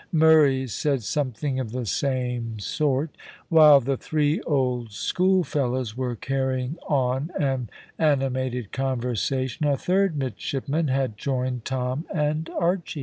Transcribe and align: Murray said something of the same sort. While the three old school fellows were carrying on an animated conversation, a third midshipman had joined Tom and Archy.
Murray 0.11 0.65
said 0.65 1.03
something 1.03 1.59
of 1.59 1.73
the 1.73 1.85
same 1.85 2.57
sort. 2.57 3.11
While 3.49 3.79
the 3.81 3.97
three 3.97 4.41
old 4.47 4.91
school 4.93 5.43
fellows 5.43 5.95
were 5.95 6.15
carrying 6.15 6.79
on 6.87 7.29
an 7.39 7.69
animated 7.99 8.71
conversation, 8.71 9.67
a 9.67 9.77
third 9.77 10.17
midshipman 10.17 10.87
had 10.87 11.17
joined 11.19 11.65
Tom 11.65 12.05
and 12.11 12.49
Archy. 12.57 12.99